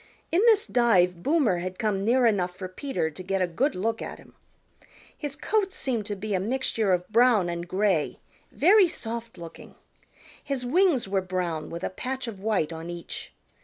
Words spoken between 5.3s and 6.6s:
coat seemed to be a